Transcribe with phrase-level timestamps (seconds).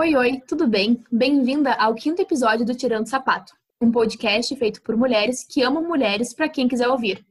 [0.00, 1.04] Oi, oi, tudo bem?
[1.12, 6.32] Bem-vinda ao quinto episódio do Tirando Sapato, um podcast feito por mulheres que amam mulheres
[6.32, 7.22] para quem quiser ouvir.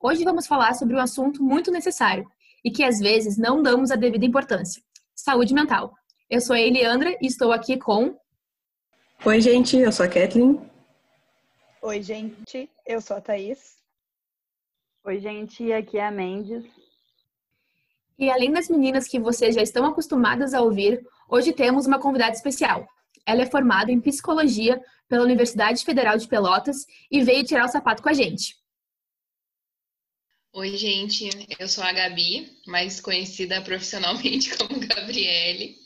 [0.00, 2.30] Hoje vamos falar sobre um assunto muito necessário
[2.64, 4.80] e que às vezes não damos a devida importância:
[5.16, 5.92] saúde mental.
[6.30, 8.16] Eu sou a Eliandra e estou aqui com.
[9.24, 10.60] Oi, gente, eu sou a Kathleen.
[11.82, 13.78] Oi, gente, eu sou a Thaís.
[15.02, 16.64] Oi, gente, aqui é a Mendes.
[18.16, 22.34] E além das meninas que vocês já estão acostumadas a ouvir, hoje temos uma convidada
[22.34, 22.86] especial.
[23.26, 28.02] Ela é formada em psicologia pela Universidade Federal de Pelotas e veio tirar o sapato
[28.02, 28.56] com a gente.
[30.52, 35.76] Oi, gente, eu sou a Gabi, mais conhecida profissionalmente como Gabriele.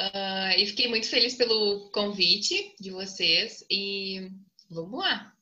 [0.00, 4.28] Uh, e fiquei muito feliz pelo convite de vocês e
[4.68, 5.32] vamos lá.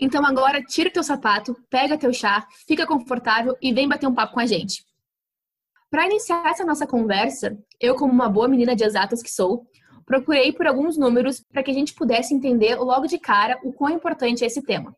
[0.00, 4.34] Então agora tira teu sapato, pega teu chá, fica confortável e vem bater um papo
[4.34, 4.84] com a gente.
[5.92, 9.66] Para iniciar essa nossa conversa, eu, como uma boa menina de exatas que sou,
[10.06, 13.90] procurei por alguns números para que a gente pudesse entender logo de cara o quão
[13.90, 14.96] importante é esse tema.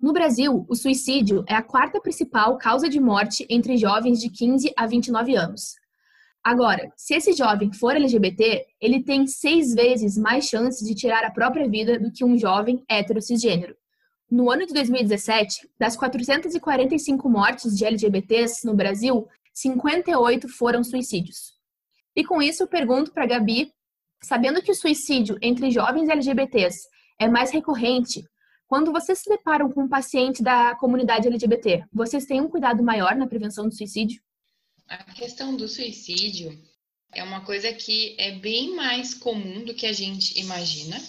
[0.00, 4.72] No Brasil, o suicídio é a quarta principal causa de morte entre jovens de 15
[4.76, 5.76] a 29 anos.
[6.42, 11.30] Agora, se esse jovem for LGBT, ele tem seis vezes mais chances de tirar a
[11.30, 13.76] própria vida do que um jovem hétero cisgênero.
[14.30, 19.26] No ano de 2017, das 445 mortes de LGBTs no Brasil,
[19.60, 21.52] 58 foram suicídios.
[22.14, 23.72] E com isso eu pergunto para Gabi,
[24.22, 26.88] sabendo que o suicídio entre jovens LGBTs
[27.20, 28.22] é mais recorrente,
[28.66, 33.16] quando vocês se deparam com um paciente da comunidade LGBT, vocês têm um cuidado maior
[33.16, 34.20] na prevenção do suicídio?
[34.86, 36.56] A questão do suicídio
[37.14, 41.00] é uma coisa que é bem mais comum do que a gente imagina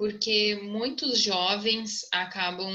[0.00, 2.72] porque muitos jovens acabam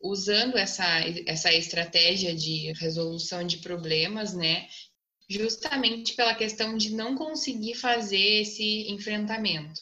[0.00, 0.84] usando essa,
[1.26, 4.68] essa estratégia de resolução de problemas, né?
[5.28, 9.80] Justamente pela questão de não conseguir fazer esse enfrentamento.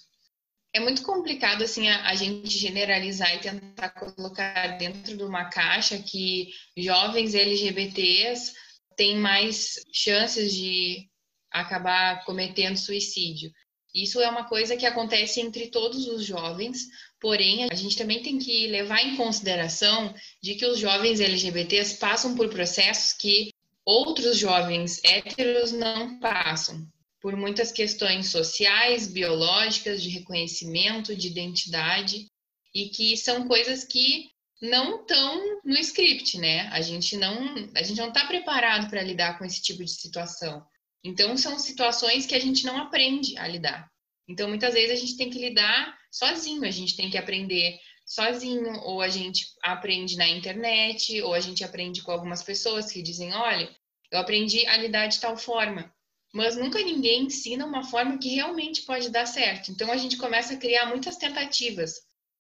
[0.73, 5.99] É muito complicado assim a, a, gente generalizar e tentar colocar dentro de uma caixa
[5.99, 8.53] que jovens LGBTs
[8.97, 11.09] têm mais chances de
[11.53, 13.53] acabar cometendo suicídio.
[13.95, 16.89] Isso é uma coisa que acontece entre todos os jovens,
[17.25, 22.37] porém a gente também tem que levar em consideração de que os jovens LGBTs passam
[22.37, 23.49] por processos que
[23.83, 26.87] outros jovens héteros não passam,
[27.23, 32.27] por muitas questões sociais, biológicas, de reconhecimento, de identidade,
[32.75, 34.29] e que são coisas que
[34.61, 36.69] não estão no script, né?
[36.73, 40.63] A gente não, a gente não está preparado para lidar com esse tipo de situação.
[41.03, 43.91] Então, são situações que a gente não aprende a lidar.
[44.29, 48.81] Então, muitas vezes a gente tem que lidar sozinho, a gente tem que aprender sozinho,
[48.83, 53.35] ou a gente aprende na internet, ou a gente aprende com algumas pessoas que dizem:
[53.35, 53.69] olha,
[54.13, 55.93] eu aprendi a lidar de tal forma.
[56.33, 59.71] Mas nunca ninguém ensina uma forma que realmente pode dar certo.
[59.71, 61.95] Então, a gente começa a criar muitas tentativas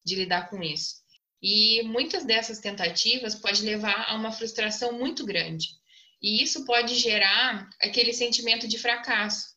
[0.05, 0.97] de lidar com isso.
[1.41, 5.69] E muitas dessas tentativas pode levar a uma frustração muito grande.
[6.21, 9.55] E isso pode gerar aquele sentimento de fracasso,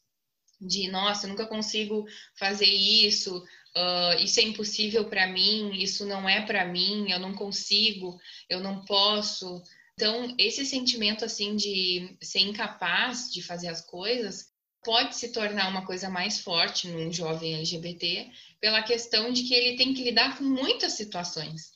[0.59, 2.05] de nossa, eu nunca consigo
[2.37, 3.43] fazer isso,
[3.77, 8.59] uh, isso é impossível para mim, isso não é para mim, eu não consigo, eu
[8.59, 9.61] não posso.
[9.93, 14.51] Então, esse sentimento assim de ser incapaz de fazer as coisas
[14.83, 18.29] pode se tornar uma coisa mais forte num jovem LGBT
[18.59, 21.73] pela questão de que ele tem que lidar com muitas situações.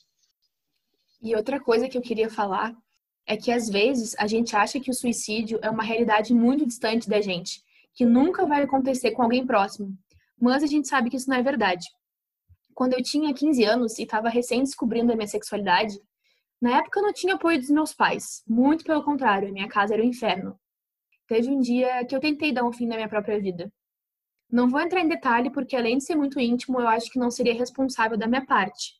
[1.20, 2.74] E outra coisa que eu queria falar
[3.26, 7.08] é que às vezes a gente acha que o suicídio é uma realidade muito distante
[7.08, 7.62] da gente,
[7.94, 9.96] que nunca vai acontecer com alguém próximo,
[10.42, 11.86] mas a gente sabe que isso não é verdade.
[12.74, 15.96] Quando eu tinha 15 anos e estava recém descobrindo a minha sexualidade,
[16.60, 19.94] na época eu não tinha apoio dos meus pais, muito pelo contrário, a minha casa
[19.94, 20.58] era o um inferno.
[21.28, 23.72] Teve um dia que eu tentei dar um fim na minha própria vida.
[24.50, 27.30] Não vou entrar em detalhe porque além de ser muito íntimo, eu acho que não
[27.30, 28.94] seria responsável da minha parte.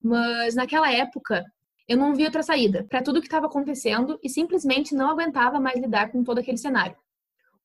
[0.00, 1.44] Mas naquela época,
[1.88, 5.58] eu não vi outra saída para tudo o que estava acontecendo e simplesmente não aguentava
[5.58, 6.96] mais lidar com todo aquele cenário.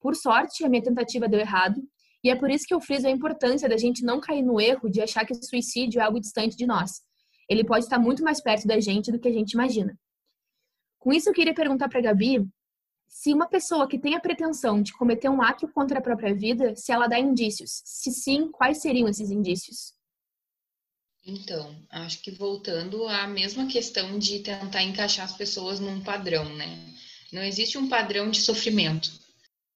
[0.02, 1.80] Por sorte, a minha tentativa deu errado,
[2.24, 4.90] e é por isso que eu friso a importância da gente não cair no erro
[4.90, 7.02] de achar que o suicídio é algo distante de nós.
[7.50, 9.98] Ele pode estar muito mais perto da gente do que a gente imagina.
[11.00, 12.46] Com isso, eu queria perguntar para a Gabi
[13.08, 16.76] se uma pessoa que tem a pretensão de cometer um ato contra a própria vida,
[16.76, 17.82] se ela dá indícios.
[17.86, 19.94] Se sim, quais seriam esses indícios?
[21.26, 26.94] Então, acho que voltando à mesma questão de tentar encaixar as pessoas num padrão, né?
[27.32, 29.12] Não existe um padrão de sofrimento.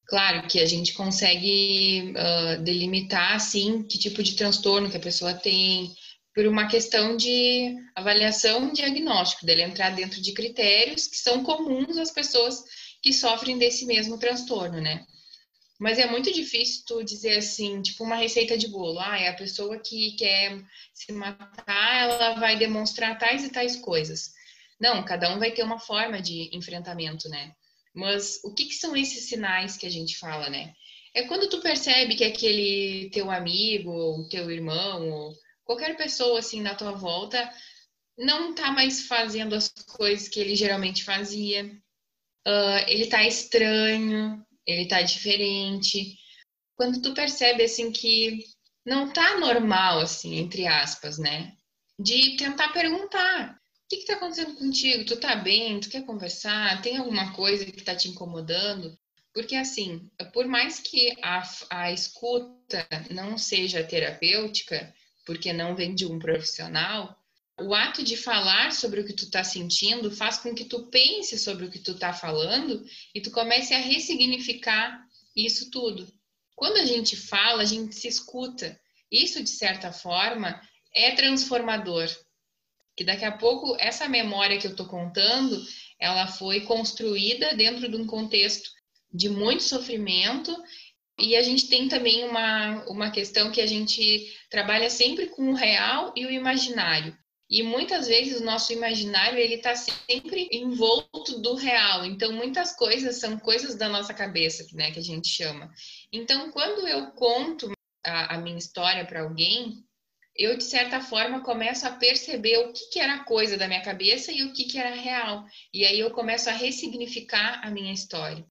[0.05, 5.33] Claro que a gente consegue uh, delimitar, assim, que tipo de transtorno que a pessoa
[5.33, 5.93] tem,
[6.35, 12.11] por uma questão de avaliação diagnóstico, dele entrar dentro de critérios que são comuns às
[12.11, 12.63] pessoas
[13.01, 15.05] que sofrem desse mesmo transtorno, né?
[15.79, 18.99] Mas é muito difícil tu dizer assim, tipo uma receita de bolo.
[18.99, 20.63] Ah, é a pessoa que quer
[20.93, 24.31] se matar, ela vai demonstrar tais e tais coisas.
[24.79, 27.53] Não, cada um vai ter uma forma de enfrentamento, né?
[27.93, 30.73] Mas o que, que são esses sinais que a gente fala, né?
[31.13, 36.61] É quando tu percebe que aquele teu amigo, ou teu irmão, ou qualquer pessoa assim
[36.61, 37.51] na tua volta
[38.17, 41.65] não tá mais fazendo as coisas que ele geralmente fazia.
[42.45, 46.15] Uh, ele tá estranho, ele tá diferente.
[46.75, 48.39] Quando tu percebe assim que
[48.85, 51.55] não tá normal, assim, entre aspas, né?
[51.97, 53.57] De tentar perguntar:
[53.93, 55.05] que, que tá acontecendo contigo?
[55.05, 55.79] Tu tá bem?
[55.79, 56.81] Tu quer conversar?
[56.81, 58.97] Tem alguma coisa que tá te incomodando?
[59.33, 64.93] Porque, assim, por mais que a, a escuta não seja terapêutica,
[65.25, 67.17] porque não vem de um profissional,
[67.59, 71.37] o ato de falar sobre o que tu tá sentindo faz com que tu pense
[71.37, 75.05] sobre o que tu tá falando e tu comece a ressignificar
[75.35, 76.11] isso tudo.
[76.55, 78.79] Quando a gente fala, a gente se escuta.
[79.11, 80.59] Isso, de certa forma,
[80.95, 82.07] é transformador.
[82.95, 85.59] Que daqui a pouco, essa memória que eu tô contando,
[85.99, 88.69] ela foi construída dentro de um contexto
[89.11, 90.55] de muito sofrimento
[91.19, 95.55] e a gente tem também uma, uma questão que a gente trabalha sempre com o
[95.55, 97.15] real e o imaginário.
[97.49, 102.03] E muitas vezes o nosso imaginário ele está sempre envolto do real.
[102.03, 105.71] Então muitas coisas são coisas da nossa cabeça, né, que a gente chama.
[106.11, 107.71] Então quando eu conto
[108.03, 109.83] a, a minha história para alguém,
[110.35, 114.31] eu de certa forma começo a perceber o que, que era coisa da minha cabeça
[114.31, 115.45] e o que, que era real.
[115.73, 118.45] E aí eu começo a ressignificar a minha história.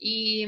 [0.00, 0.46] E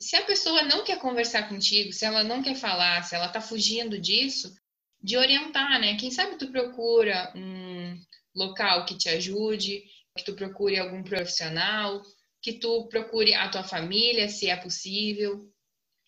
[0.00, 3.40] se a pessoa não quer conversar contigo, se ela não quer falar, se ela está
[3.40, 4.54] fugindo disso,
[5.02, 5.96] de orientar, né?
[5.96, 8.00] Quem sabe tu procura um
[8.34, 9.82] local que te ajude,
[10.16, 12.02] que tu procure algum profissional,
[12.40, 15.50] que tu procure a tua família, se é possível.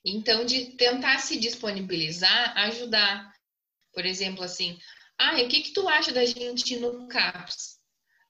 [0.04, 3.29] Então, de tentar se disponibilizar, ajudar.
[3.92, 4.78] Por exemplo, assim,
[5.18, 7.80] ah, o que que tu acha da gente ir no CAPS?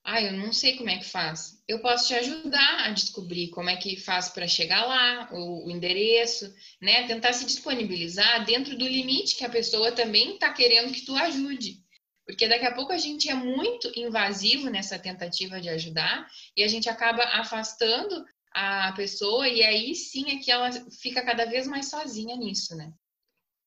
[0.03, 1.63] Ah, eu não sei como é que faz.
[1.69, 5.71] Eu posso te ajudar a descobrir como é que faz para chegar lá, o, o,
[5.71, 7.07] endereço, né?
[7.07, 11.85] Tentar se disponibilizar dentro do limite que a pessoa também está querendo que tu ajude.
[12.27, 16.69] Porque daqui a pouco a gente é muito invasivo nessa tentativa de ajudar e a
[16.69, 20.71] gente acaba afastando a pessoa e aí sim é que ela
[21.01, 22.93] fica cada vez mais sozinha nisso, né?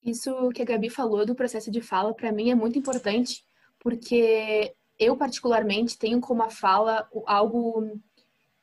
[0.04, 3.44] Isso que a Gabi falou do processo de fala, para mim é muito importante,
[3.80, 8.00] porque eu particularmente tenho como a fala algo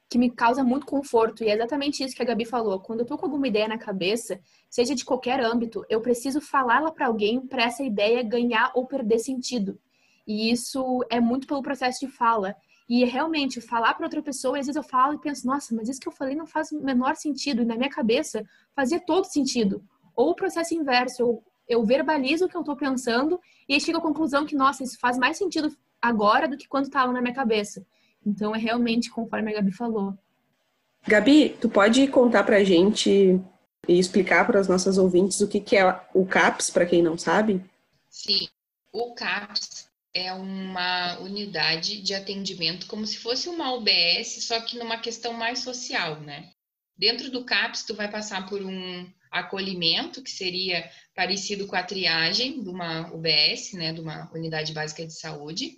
[0.09, 1.45] que me causa muito conforto.
[1.45, 2.81] E é exatamente isso que a Gabi falou.
[2.81, 6.91] Quando eu tô com alguma ideia na cabeça, seja de qualquer âmbito, eu preciso falá-la
[6.91, 9.79] para alguém para essa ideia ganhar ou perder sentido.
[10.27, 12.55] E isso é muito pelo processo de fala.
[12.89, 16.01] E realmente, falar para outra pessoa, às vezes eu falo e penso, nossa, mas isso
[16.01, 17.63] que eu falei não faz o menor sentido.
[17.63, 18.45] E na minha cabeça
[18.75, 19.83] fazia todo sentido.
[20.21, 23.97] Ou o processo inverso, eu, eu verbalizo o que eu estou pensando e aí chego
[23.97, 27.33] à conclusão que, nossa, isso faz mais sentido agora do que quando estava na minha
[27.35, 27.87] cabeça.
[28.25, 30.13] Então é realmente conforme a Gabi falou.
[31.09, 33.41] Gabi, tu pode contar pra gente
[33.89, 37.17] e explicar para as nossas ouvintes o que, que é o CAPS, para quem não
[37.17, 37.65] sabe?
[38.11, 38.47] Sim,
[38.93, 44.99] o CAPS é uma unidade de atendimento como se fosse uma UBS, só que numa
[44.99, 46.51] questão mais social, né?
[46.95, 52.63] Dentro do CAPS, tu vai passar por um acolhimento, que seria parecido com a triagem
[52.63, 55.77] de uma UBS, né, de uma unidade básica de saúde.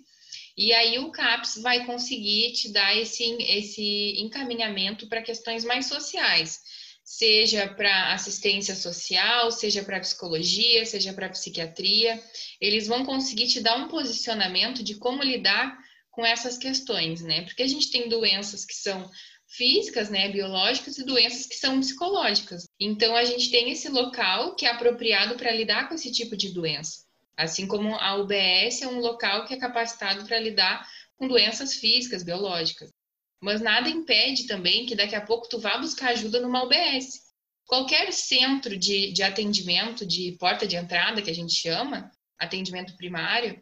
[0.55, 6.59] E aí o CAPS vai conseguir te dar esse, esse encaminhamento para questões mais sociais,
[7.03, 12.21] seja para assistência social, seja para psicologia, seja para psiquiatria.
[12.61, 15.77] Eles vão conseguir te dar um posicionamento de como lidar
[16.11, 17.41] com essas questões, né?
[17.41, 19.09] Porque a gente tem doenças que são
[19.55, 22.67] físicas, né, biológicas e doenças que são psicológicas.
[22.79, 26.49] Então a gente tem esse local que é apropriado para lidar com esse tipo de
[26.49, 27.03] doença.
[27.37, 32.23] Assim como a UBS é um local que é capacitado para lidar com doenças físicas,
[32.23, 32.91] biológicas.
[33.39, 37.21] Mas nada impede também que daqui a pouco tu vá buscar ajuda numa UBS.
[37.65, 43.61] Qualquer centro de, de atendimento, de porta de entrada, que a gente chama, atendimento primário,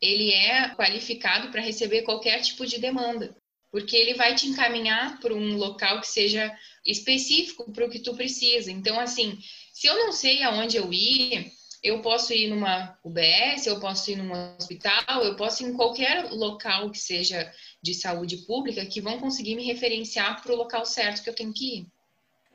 [0.00, 3.36] ele é qualificado para receber qualquer tipo de demanda,
[3.72, 6.54] porque ele vai te encaminhar para um local que seja
[6.86, 8.70] específico para o que tu precisa.
[8.70, 9.38] Então, assim,
[9.72, 11.50] se eu não sei aonde eu ir,
[11.82, 16.30] eu posso ir numa UBS, eu posso ir num hospital, eu posso ir em qualquer
[16.30, 17.50] local que seja
[17.82, 21.52] de saúde pública que vão conseguir me referenciar para o local certo que eu tenho
[21.52, 21.86] que ir.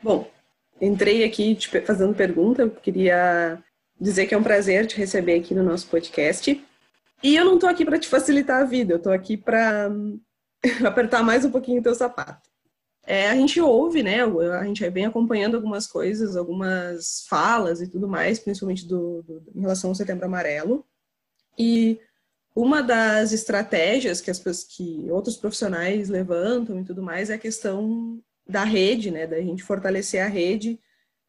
[0.02, 0.30] Bom,
[0.80, 3.62] entrei aqui te fazendo pergunta, queria
[4.00, 6.64] dizer que é um prazer te receber aqui no nosso podcast.
[7.24, 9.90] E eu não estou aqui para te facilitar a vida, eu estou aqui para
[10.86, 12.50] apertar mais um pouquinho o teu sapato.
[13.06, 14.24] é, a gente ouve, né?
[14.24, 19.62] A gente vem acompanhando algumas coisas, algumas falas e tudo mais, principalmente do, do, em
[19.62, 20.86] relação ao Setembro Amarelo.
[21.58, 22.00] E
[22.56, 28.22] uma das estratégias que, as, que outros profissionais levantam e tudo mais é a questão
[28.48, 29.28] da rede, né?
[29.28, 30.80] Da gente fortalecer a rede,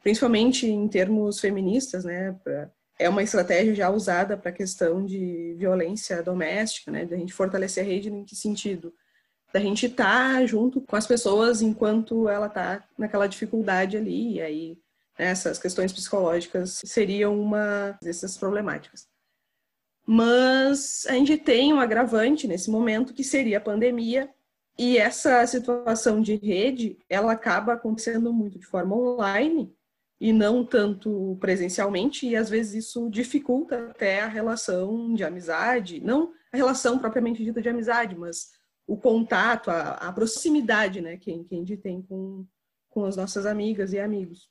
[0.03, 2.33] principalmente em termos feministas, né?
[2.43, 7.05] Pra, é uma estratégia já usada para a questão de violência doméstica, né?
[7.05, 8.93] Da gente fortalecer a rede em que sentido?
[9.53, 14.41] Da gente estar tá junto com as pessoas enquanto ela está naquela dificuldade ali, e
[14.41, 14.79] aí
[15.19, 19.09] né, essas questões psicológicas seriam uma dessas problemáticas.
[20.07, 24.31] Mas a gente tem um agravante nesse momento que seria a pandemia,
[24.79, 29.75] e essa situação de rede, ela acaba acontecendo muito de forma online
[30.21, 36.33] e não tanto presencialmente, e às vezes isso dificulta até a relação de amizade, não
[36.53, 38.53] a relação propriamente dita de amizade, mas
[38.89, 42.47] o contato, a, a proximidade, né, que, que a gente tem com,
[42.89, 44.49] com as nossas amigas e amigos.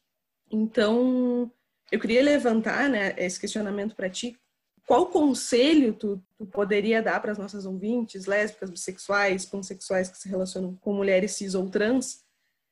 [0.51, 1.51] Então,
[1.91, 4.37] eu queria levantar né, esse questionamento para ti.
[4.85, 10.29] Qual conselho tu, tu poderia dar para as nossas ouvintes, lésbicas, bissexuais, pansexuais que se
[10.29, 12.23] relacionam com mulheres cis ou trans,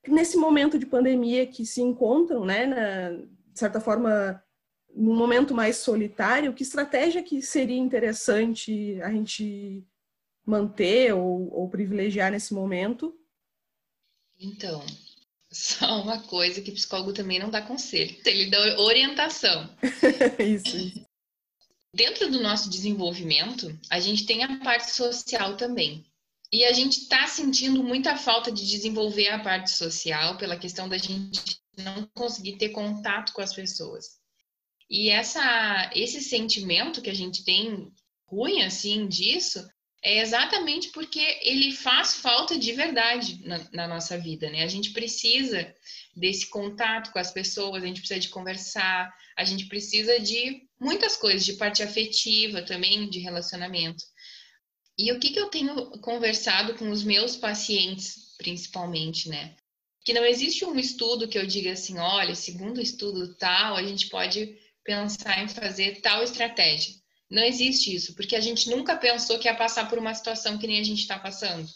[0.07, 4.39] nesse momento de pandemia que se encontram, né, na, de certa forma,
[4.93, 9.83] num momento mais solitário, que estratégia que seria interessante a gente
[10.45, 13.17] manter ou, ou privilegiar nesse momento?
[14.39, 14.85] Então,
[15.51, 19.69] só uma coisa que psicólogo também não dá conselho, ele dá orientação.
[20.39, 21.05] isso.
[21.93, 26.05] Dentro do nosso desenvolvimento, a gente tem a parte social também.
[26.51, 30.97] E a gente está sentindo muita falta de desenvolver a parte social pela questão da
[30.97, 34.19] gente não conseguir ter contato com as pessoas.
[34.89, 37.91] E essa, esse sentimento que a gente tem
[38.27, 39.65] ruim assim disso
[40.05, 44.61] é exatamente porque ele faz falta de verdade na, na, nossa vida, né?
[44.61, 45.73] A gente precisa
[46.15, 51.17] desse contato com as pessoas, a gente precisa de conversar, a gente precisa de muitas
[51.17, 54.03] coisas, de parte afetiva também, de relacionamento.
[54.95, 59.55] E o que, que eu tenho conversado com os meus pacientes, principalmente, né?
[60.05, 63.81] Que não existe um estudo que eu diga assim, olha, segundo o estudo tal, a
[63.81, 66.93] gente pode pensar em fazer tal estratégia.
[67.29, 70.67] Não existe isso, porque a gente nunca pensou que ia passar por uma situação que
[70.67, 71.67] nem a gente está passando.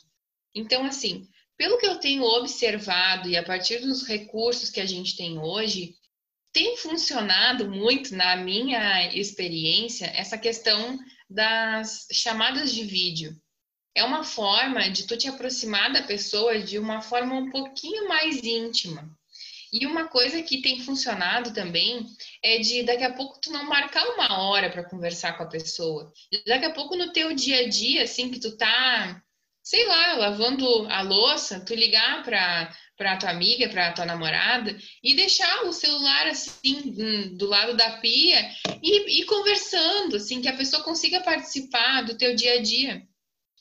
[0.53, 1.27] Então, assim,
[1.57, 5.95] pelo que eu tenho observado e a partir dos recursos que a gente tem hoje,
[6.53, 10.97] tem funcionado muito na minha experiência essa questão
[11.29, 13.35] das chamadas de vídeo.
[13.93, 18.41] É uma forma de tu te aproximar da pessoa de uma forma um pouquinho mais
[18.43, 19.18] íntima.
[19.71, 22.05] E uma coisa que tem funcionado também
[22.43, 26.11] é de daqui a pouco tu não marcar uma hora para conversar com a pessoa.
[26.45, 29.21] Daqui a pouco no teu dia a dia, assim, que tu tá,
[29.63, 35.15] sei lá, lavando a louça, tu ligar para para tua amiga, para tua namorada e
[35.15, 38.51] deixar o celular assim hum, do lado da pia
[38.83, 43.01] e, e conversando, assim, que a pessoa consiga participar do teu dia a dia,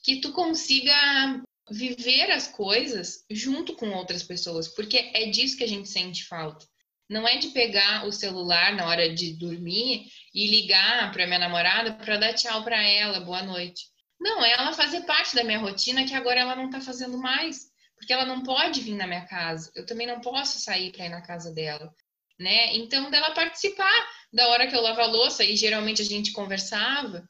[0.02, 5.68] que tu consiga viver as coisas junto com outras pessoas, porque é disso que a
[5.68, 6.66] gente sente falta.
[7.08, 11.94] Não é de pegar o celular na hora de dormir e ligar para minha namorada
[11.94, 13.86] para dar tchau para ela, boa noite.
[14.20, 17.70] Não, é ela fazer parte da minha rotina que agora ela não está fazendo mais,
[17.96, 19.70] porque ela não pode vir na minha casa.
[19.74, 21.94] Eu também não posso sair para ir na casa dela,
[22.38, 22.76] né?
[22.76, 27.26] Então, dela participar da hora que eu lavo a louça e geralmente a gente conversava.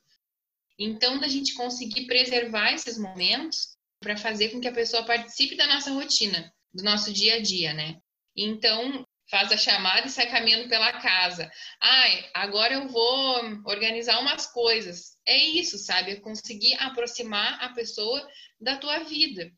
[0.76, 5.66] Então, da gente conseguir preservar esses momentos para fazer com que a pessoa participe da
[5.66, 8.00] nossa rotina, do nosso dia a dia, né?
[8.36, 11.50] Então, faz a chamada e sai caminhando pela casa.
[11.80, 15.16] Ai, agora eu vou organizar umas coisas.
[15.26, 16.12] É isso, sabe?
[16.12, 18.26] É conseguir aproximar a pessoa
[18.60, 19.50] da tua vida.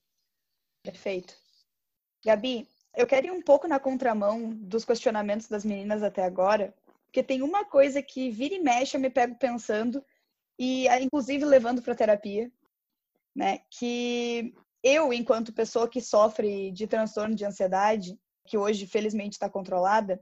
[0.82, 1.35] Perfeito.
[2.25, 2.66] Gabi,
[2.97, 6.75] eu quero ir um pouco na contramão dos questionamentos das meninas até agora,
[7.06, 10.04] porque tem uma coisa que vira e mexe eu me pego pensando
[10.59, 12.50] e inclusive levando para terapia,
[13.34, 13.60] né?
[13.70, 20.20] Que eu, enquanto pessoa que sofre de transtorno de ansiedade, que hoje felizmente está controlada,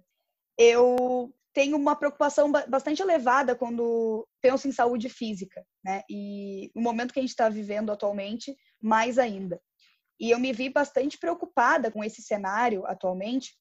[0.58, 6.02] eu tenho uma preocupação bastante elevada quando penso em saúde física, né?
[6.08, 9.60] E o momento que a gente está vivendo atualmente, mais ainda.
[10.20, 13.54] E eu me vi bastante preocupada com esse cenário atualmente,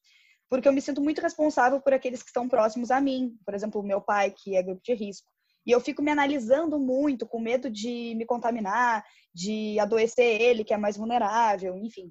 [0.50, 3.84] porque eu me sinto muito responsável por aqueles que estão próximos a mim, por exemplo,
[3.84, 5.32] meu pai, que é grupo de risco.
[5.68, 9.04] E eu fico me analisando muito, com medo de me contaminar,
[9.36, 12.10] de adoecer ele, que é mais vulnerável, enfim.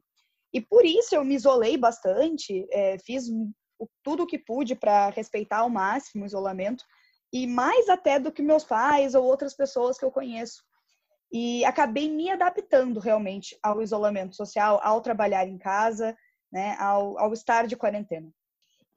[0.52, 3.24] E por isso eu me isolei bastante, é, fiz
[4.04, 6.84] tudo o que pude para respeitar ao máximo o isolamento,
[7.32, 10.62] e mais até do que meus pais ou outras pessoas que eu conheço.
[11.32, 16.14] E acabei me adaptando realmente ao isolamento social, ao trabalhar em casa,
[16.52, 18.30] né, ao, ao estar de quarentena.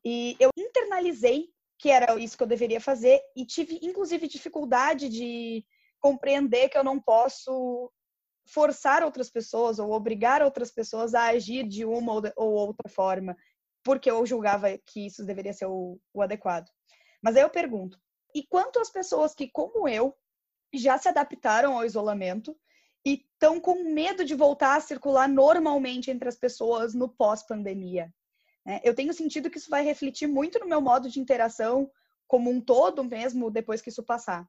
[0.05, 5.65] E eu internalizei que era isso que eu deveria fazer e tive, inclusive, dificuldade de
[6.01, 7.89] compreender que eu não posso
[8.45, 13.35] forçar outras pessoas ou obrigar outras pessoas a agir de uma ou outra forma,
[13.83, 16.67] porque eu julgava que isso deveria ser o, o adequado.
[17.21, 17.97] Mas aí eu pergunto:
[18.35, 20.13] e quanto às pessoas que, como eu,
[20.73, 22.57] já se adaptaram ao isolamento
[23.05, 28.13] e estão com medo de voltar a circular normalmente entre as pessoas no pós-pandemia?
[28.69, 28.79] Né?
[28.83, 31.89] Eu tenho sentido que isso vai refletir muito no meu modo de interação
[32.27, 34.47] como um todo mesmo depois que isso passar.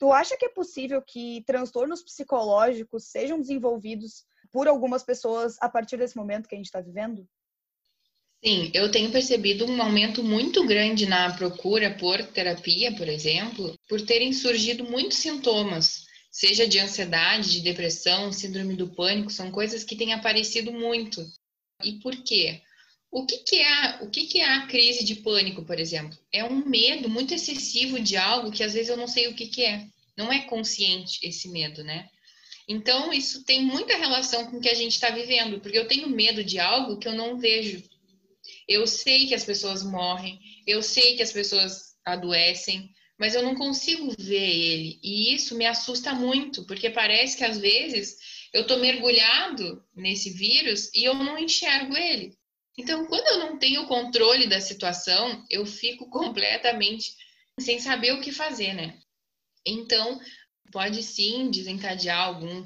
[0.00, 5.96] Tu acha que é possível que transtornos psicológicos sejam desenvolvidos por algumas pessoas a partir
[5.96, 7.24] desse momento que a gente está vivendo?
[8.44, 14.00] Sim, eu tenho percebido um aumento muito grande na procura por terapia, por exemplo, por
[14.04, 19.94] terem surgido muitos sintomas, seja de ansiedade, de depressão, síndrome do pânico, são coisas que
[19.94, 21.24] têm aparecido muito.
[21.84, 22.60] E por quê?
[23.12, 26.18] O que, que, é, o que, que é a crise de pânico, por exemplo?
[26.32, 29.48] É um medo muito excessivo de algo que às vezes eu não sei o que,
[29.48, 29.86] que é.
[30.16, 32.08] Não é consciente esse medo, né?
[32.66, 36.08] Então, isso tem muita relação com o que a gente está vivendo, porque eu tenho
[36.08, 37.82] medo de algo que eu não vejo.
[38.66, 43.54] Eu sei que as pessoas morrem, eu sei que as pessoas adoecem, mas eu não
[43.54, 44.98] consigo ver ele.
[45.02, 48.16] E isso me assusta muito, porque parece que às vezes
[48.54, 52.32] eu estou mergulhado nesse vírus e eu não enxergo ele.
[52.76, 57.14] Então, quando eu não tenho controle da situação, eu fico completamente
[57.60, 58.98] sem saber o que fazer, né?
[59.66, 60.18] Então,
[60.72, 62.64] pode sim desencadear algum,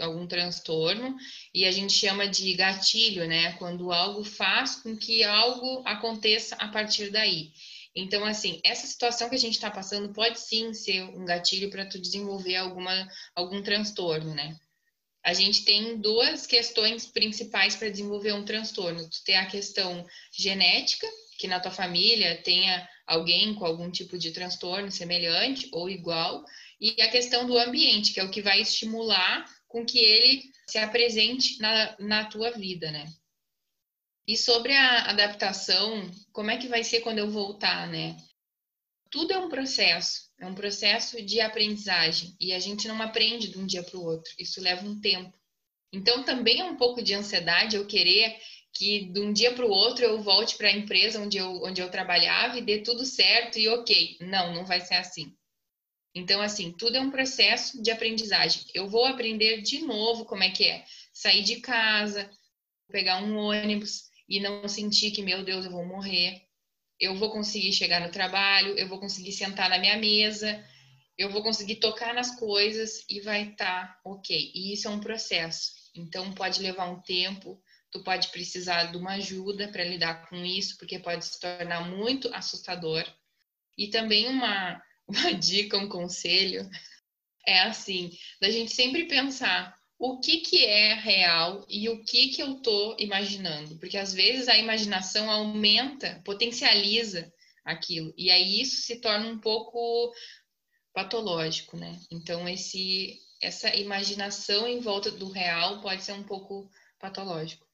[0.00, 1.14] algum transtorno,
[1.54, 3.52] e a gente chama de gatilho, né?
[3.52, 7.52] Quando algo faz com que algo aconteça a partir daí.
[7.94, 11.84] Então, assim, essa situação que a gente está passando pode sim ser um gatilho para
[11.84, 14.58] tu desenvolver alguma, algum transtorno, né?
[15.24, 19.08] A gente tem duas questões principais para desenvolver um transtorno.
[19.08, 21.06] Tu tem a questão genética,
[21.38, 26.44] que na tua família tenha alguém com algum tipo de transtorno semelhante ou igual,
[26.80, 30.78] e a questão do ambiente, que é o que vai estimular com que ele se
[30.78, 33.06] apresente na, na tua vida, né?
[34.26, 38.16] E sobre a adaptação, como é que vai ser quando eu voltar, né?
[39.10, 40.31] Tudo é um processo.
[40.42, 44.04] É um processo de aprendizagem e a gente não aprende de um dia para o
[44.04, 44.34] outro.
[44.36, 45.32] Isso leva um tempo.
[45.92, 48.36] Então também é um pouco de ansiedade eu querer
[48.74, 51.80] que de um dia para o outro eu volte para a empresa onde eu, onde
[51.80, 54.16] eu trabalhava e dê tudo certo e ok.
[54.20, 55.32] Não, não vai ser assim.
[56.12, 58.64] Então, assim, tudo é um processo de aprendizagem.
[58.74, 62.28] Eu vou aprender de novo como é que é sair de casa,
[62.90, 66.42] pegar um ônibus e não sentir que, meu Deus, eu vou morrer
[67.02, 70.64] eu vou conseguir chegar no trabalho, eu vou conseguir sentar na minha mesa,
[71.18, 74.52] eu vou conseguir tocar nas coisas e vai estar tá ok.
[74.54, 75.72] E isso é um processo.
[75.96, 77.60] Então pode levar um tempo,
[77.90, 82.32] tu pode precisar de uma ajuda para lidar com isso, porque pode se tornar muito
[82.32, 83.04] assustador.
[83.76, 86.70] E também uma, uma dica, um conselho
[87.44, 92.42] é assim, da gente sempre pensar o que, que é real e o que, que
[92.42, 93.76] eu estou imaginando.
[93.76, 97.32] Porque às vezes a imaginação aumenta, potencializa
[97.64, 98.12] aquilo.
[98.16, 100.12] E aí isso se torna um pouco
[100.92, 101.96] patológico, né?
[102.10, 107.64] Então esse, essa imaginação em volta do real pode ser um pouco patológico.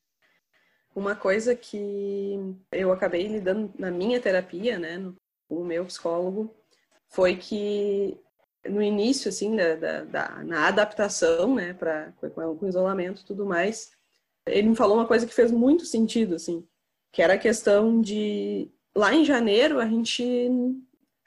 [0.94, 2.34] Uma coisa que
[2.70, 4.98] eu acabei lidando na minha terapia, né,
[5.48, 6.54] com o meu psicólogo,
[7.08, 8.20] foi que
[8.66, 13.46] no início, assim, da, da, da na adaptação, né, para com, com isolamento e tudo
[13.46, 13.90] mais,
[14.46, 16.66] ele me falou uma coisa que fez muito sentido, assim,
[17.12, 20.50] que era a questão de lá em janeiro a gente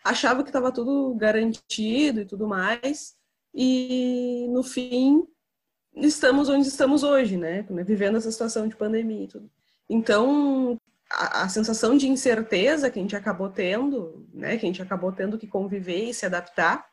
[0.03, 3.15] achava que estava tudo garantido e tudo mais,
[3.53, 5.25] e no fim
[5.95, 9.49] estamos onde estamos hoje, né, vivendo essa situação de pandemia e tudo.
[9.89, 14.81] Então, a, a, sensação de incerteza que a gente acabou tendo, né, que a gente
[14.81, 16.90] acabou tendo que conviver e se adaptar,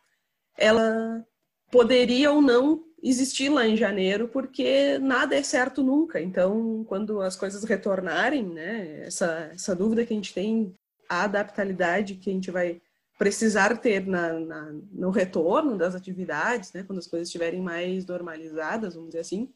[0.59, 1.25] ela
[1.71, 6.21] poderia ou não existir lá em janeiro, porque nada é certo nunca.
[6.21, 10.75] Então, quando as coisas retornarem, né, essa, essa dúvida que a gente tem,
[11.09, 12.83] a adaptabilidade que a gente vai
[13.17, 18.95] precisar ter na, na, no retorno das atividades, né, quando as coisas estiverem mais normalizadas,
[18.95, 19.53] vamos dizer assim,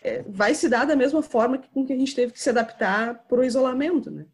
[0.00, 2.48] é, vai se dar da mesma forma que, com que a gente teve que se
[2.48, 4.26] adaptar para o isolamento, né,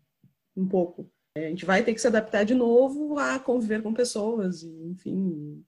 [0.57, 1.11] um pouco.
[1.37, 4.69] É, a gente vai ter que se adaptar de novo a conviver com pessoas, e,
[4.87, 5.65] enfim,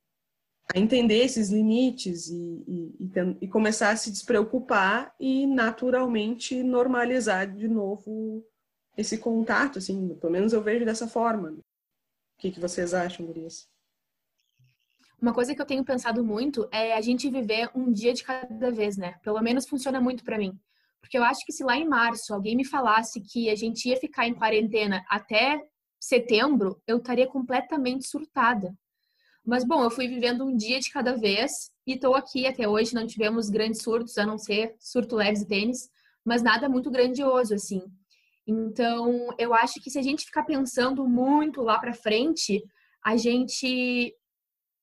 [0.74, 7.52] a entender esses limites e, e, e, e, começar a se despreocupar e naturalmente normalizar
[7.52, 8.44] de novo
[8.96, 11.50] esse contato, assim, pelo menos eu vejo dessa forma.
[11.50, 11.62] O
[12.38, 13.68] que, que vocês acham, Gurias?
[15.20, 18.70] Uma coisa que eu tenho pensado muito é a gente viver um dia de cada
[18.70, 19.14] vez, né?
[19.22, 20.58] Pelo menos funciona muito para mim.
[21.00, 23.96] Porque eu acho que se lá em março alguém me falasse que a gente ia
[23.96, 25.62] ficar em quarentena até
[25.98, 28.76] setembro, eu estaria completamente surtada.
[29.46, 32.94] Mas bom, eu fui vivendo um dia de cada vez e estou aqui até hoje.
[32.94, 35.88] Não tivemos grandes surtos, a não ser surto leves e tênis,
[36.24, 37.80] mas nada muito grandioso assim.
[38.44, 42.60] Então, eu acho que se a gente ficar pensando muito lá para frente,
[43.04, 44.12] a gente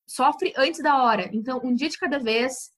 [0.08, 1.30] sofre antes da hora.
[1.34, 2.72] Então, um dia de cada vez,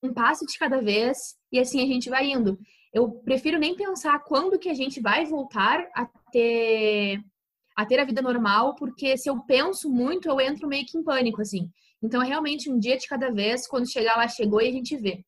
[0.00, 2.56] um passo de cada vez, e assim a gente vai indo.
[2.92, 7.20] Eu prefiro nem pensar quando que a gente vai voltar a ter
[7.76, 11.02] a ter a vida normal, porque se eu penso muito, eu entro meio que em
[11.02, 11.70] pânico, assim.
[12.02, 14.96] Então, é realmente um dia de cada vez, quando chegar lá, chegou e a gente
[14.96, 15.24] vê.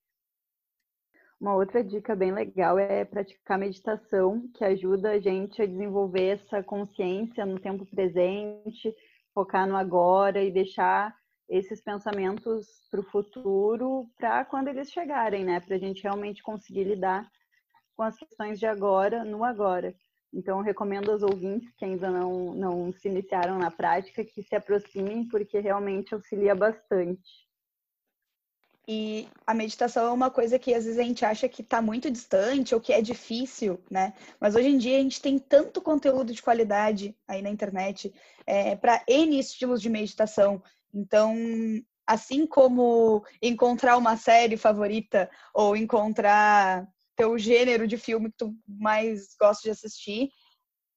[1.40, 6.62] Uma outra dica bem legal é praticar meditação, que ajuda a gente a desenvolver essa
[6.62, 8.94] consciência no tempo presente,
[9.35, 11.14] focar no agora e deixar
[11.48, 15.61] esses pensamentos para o futuro para quando eles chegarem, né?
[15.61, 17.30] Para a gente realmente conseguir lidar
[17.96, 19.94] com as questões de agora no agora.
[20.35, 25.29] Então, recomendo aos ouvintes que ainda não, não se iniciaram na prática que se aproximem,
[25.29, 27.44] porque realmente auxilia bastante.
[28.87, 32.11] E a meditação é uma coisa que às vezes a gente acha que está muito
[32.11, 34.12] distante ou que é difícil, né?
[34.38, 38.12] Mas hoje em dia a gente tem tanto conteúdo de qualidade aí na internet
[38.44, 40.62] é, para N estilos de meditação.
[40.92, 41.35] Então,
[42.07, 49.35] assim como encontrar uma série favorita ou encontrar teu gênero de filme que tu mais
[49.38, 50.31] gosta de assistir,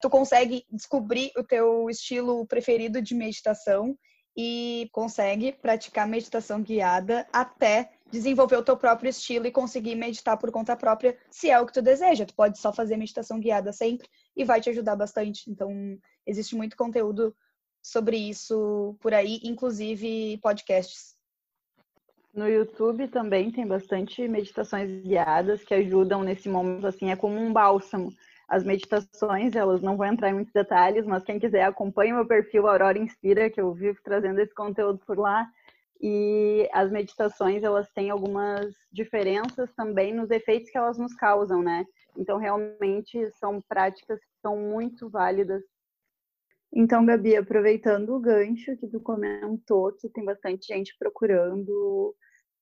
[0.02, 3.98] tu consegue descobrir o teu estilo preferido de meditação
[4.36, 10.52] e consegue praticar meditação guiada até desenvolver o teu próprio estilo e conseguir meditar por
[10.52, 12.26] conta própria, se é o que tu deseja.
[12.26, 15.50] Tu pode só fazer meditação guiada sempre e vai te ajudar bastante.
[15.50, 15.72] Então,
[16.26, 17.36] existe muito conteúdo
[17.82, 21.17] sobre isso por aí, inclusive podcasts.
[22.38, 27.52] No YouTube também tem bastante meditações guiadas que ajudam nesse momento, assim, é como um
[27.52, 28.14] bálsamo.
[28.48, 32.28] As meditações, elas não vão entrar em muitos detalhes, mas quem quiser acompanhe o meu
[32.28, 35.50] perfil Aurora Inspira, que eu vivo trazendo esse conteúdo por lá.
[36.00, 41.86] E as meditações, elas têm algumas diferenças também nos efeitos que elas nos causam, né?
[42.16, 45.64] Então, realmente, são práticas que são muito válidas
[46.74, 52.14] então, Gabi, aproveitando o gancho que tu comentou, que tem bastante gente procurando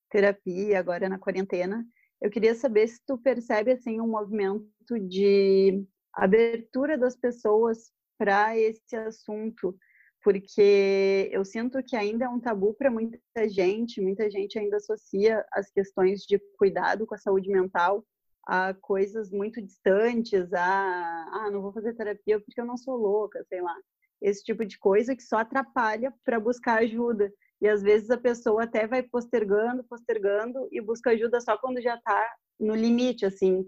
[0.09, 1.85] terapia agora na quarentena,
[2.21, 4.65] eu queria saber se tu percebe assim um movimento
[5.07, 9.77] de abertura das pessoas para esse assunto,
[10.23, 15.45] porque eu sinto que ainda é um tabu para muita gente, muita gente ainda associa
[15.51, 18.05] as questões de cuidado com a saúde mental
[18.47, 23.43] a coisas muito distantes, a ah, não vou fazer terapia porque eu não sou louca,
[23.49, 23.75] sei lá
[24.21, 27.31] esse tipo de coisa que só atrapalha para buscar ajuda.
[27.61, 31.95] E às vezes a pessoa até vai postergando, postergando e busca ajuda só quando já
[31.95, 33.59] está no limite, assim.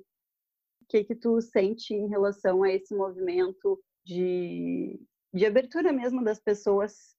[0.81, 4.99] O que que tu sente em relação a esse movimento de,
[5.33, 7.15] de abertura mesmo das pessoas?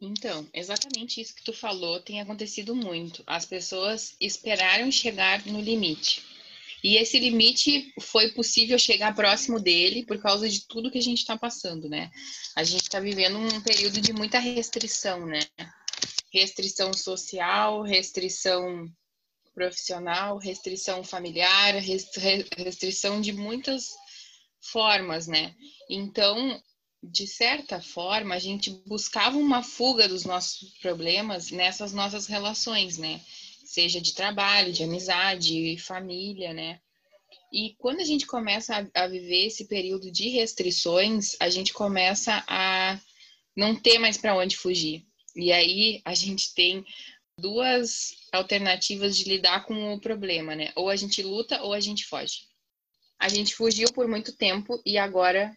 [0.00, 3.22] Então, exatamente isso que tu falou tem acontecido muito.
[3.26, 6.39] As pessoas esperaram chegar no limite.
[6.82, 11.18] E esse limite foi possível chegar próximo dele por causa de tudo que a gente
[11.18, 12.10] está passando, né?
[12.56, 15.40] A gente está vivendo um período de muita restrição, né?
[16.32, 18.90] Restrição social, restrição
[19.54, 21.74] profissional, restrição familiar,
[22.56, 23.90] restrição de muitas
[24.60, 25.54] formas, né?
[25.88, 26.62] Então,
[27.02, 33.20] de certa forma, a gente buscava uma fuga dos nossos problemas nessas nossas relações, né?
[33.70, 36.80] Seja de trabalho, de amizade, família, né?
[37.52, 43.00] E quando a gente começa a, viver esse período de restrições, a gente começa a
[43.56, 45.06] não ter mais para onde fugir.
[45.36, 46.84] E aí a gente tem
[47.38, 50.72] duas alternativas de lidar com o problema, né?
[50.74, 52.48] Ou a gente luta ou a gente foge.
[53.20, 55.56] A gente fugiu por muito tempo e agora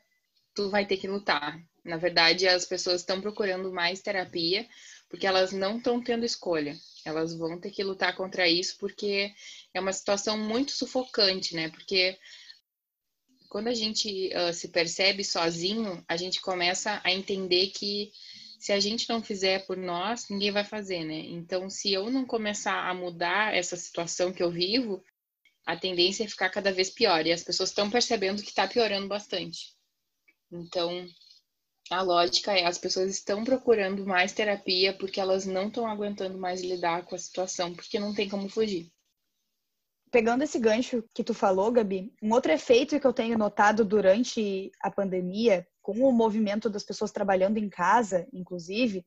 [0.54, 1.60] tu vai ter que lutar.
[1.84, 4.68] Na verdade, as pessoas estão procurando mais terapia
[5.10, 6.78] porque elas não estão tendo escolha.
[7.06, 9.34] Elas vão ter que lutar contra isso porque
[9.74, 11.70] é uma situação muito sufocante, né?
[11.70, 12.18] Porque
[13.50, 18.12] quando a gente uh, se percebe sozinho, a gente começa a entender que
[18.60, 21.20] se a gente não fizer por nós, ninguém vai fazer, né?
[21.20, 25.04] Então, se eu não começar a mudar essa situação que eu vivo,
[25.66, 27.28] a tendência é ficar cada vez pior.
[27.28, 29.76] E as pessoas estão percebendo que está piorando bastante.
[30.52, 31.06] Então,
[31.90, 36.62] a lógica é as pessoas estão procurando mais terapia porque elas não estão aguentando mais
[36.62, 38.92] lidar com a situação, porque não tem como fugir.
[40.12, 44.72] Pegando esse gancho que tu falou, Gabi, um outro efeito que eu tenho notado durante
[44.82, 49.06] a pandemia, com o movimento das pessoas trabalhando em casa, inclusive,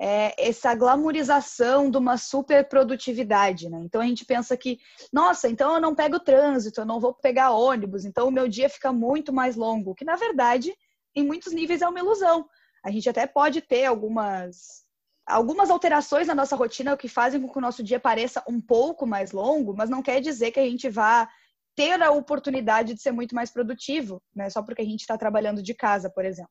[0.00, 3.82] é essa glamorização de uma super produtividade, né?
[3.84, 4.78] Então a gente pensa que,
[5.12, 8.70] nossa, então eu não pego trânsito, eu não vou pegar ônibus, então o meu dia
[8.70, 10.74] fica muito mais longo, que na verdade,
[11.14, 12.48] em muitos níveis é uma ilusão.
[12.84, 14.84] A gente até pode ter algumas
[15.26, 19.06] algumas alterações na nossa rotina que fazem com que o nosso dia pareça um pouco
[19.06, 21.28] mais longo, mas não quer dizer que a gente vá
[21.76, 24.50] ter a oportunidade de ser muito mais produtivo, né?
[24.50, 26.50] Só porque a gente está trabalhando de casa, por exemplo.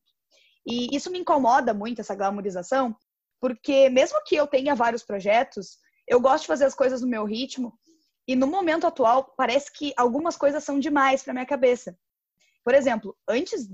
[0.65, 2.95] E isso me incomoda muito, essa glamorização,
[3.39, 7.25] porque mesmo que eu tenha vários projetos, eu gosto de fazer as coisas no meu
[7.25, 7.73] ritmo.
[8.27, 11.97] E no momento atual, parece que algumas coisas são demais para minha cabeça.
[12.69, 13.67] Por exemplo, antes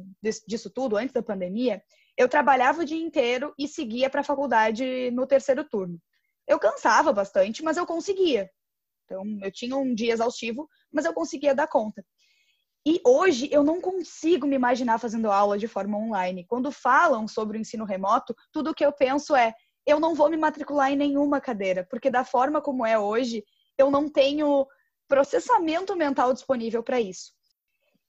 [0.48, 1.84] disso tudo, antes da pandemia,
[2.18, 6.02] eu trabalhava o dia inteiro e seguia para a faculdade no terceiro turno.
[6.48, 8.50] Eu cansava bastante, mas eu conseguia.
[9.04, 12.06] Então, eu tinha um dia exaustivo, mas eu conseguia dar conta.
[12.88, 16.46] E hoje eu não consigo me imaginar fazendo aula de forma online.
[16.48, 19.54] Quando falam sobre o ensino remoto, tudo o que eu penso é:
[19.86, 23.44] eu não vou me matricular em nenhuma cadeira, porque da forma como é hoje,
[23.78, 24.66] eu não tenho
[25.06, 27.36] processamento mental disponível para isso.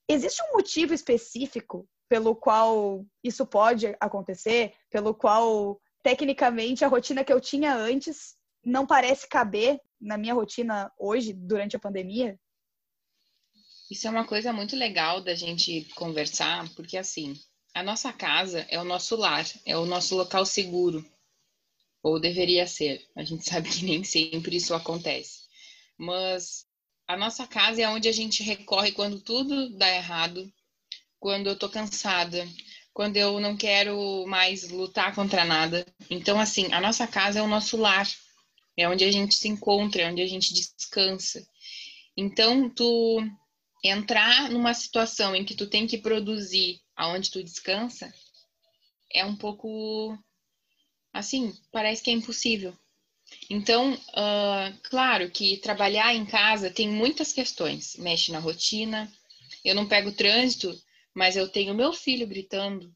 [0.08, 7.32] Existe um motivo específico pelo qual isso pode acontecer, pelo qual tecnicamente a rotina que
[7.32, 12.38] eu tinha antes não parece caber na minha rotina hoje durante a pandemia?
[13.90, 17.34] Isso é uma coisa muito legal da gente conversar, porque assim,
[17.74, 21.04] a nossa casa é o nosso lar, é o nosso local seguro.
[22.02, 23.04] Ou deveria ser.
[23.14, 25.46] A gente sabe que nem sempre isso acontece.
[25.98, 26.66] Mas
[27.06, 30.52] a nossa casa é onde a gente recorre quando tudo dá errado,
[31.18, 32.46] quando eu tô cansada,
[32.92, 35.86] quando eu não quero mais lutar contra nada.
[36.10, 38.08] Então, assim, a nossa casa é o nosso lar.
[38.76, 41.46] É onde a gente se encontra, é onde a gente descansa.
[42.16, 43.22] Então, tu
[43.82, 48.12] entrar numa situação em que tu tem que produzir aonde tu descansa
[49.12, 50.16] é um pouco
[51.12, 52.76] assim, parece que é impossível.
[53.48, 59.10] Então, uh, claro que trabalhar em casa tem muitas questões, mexe na rotina.
[59.64, 60.76] Eu não pego trânsito,
[61.14, 62.92] mas eu tenho meu filho gritando.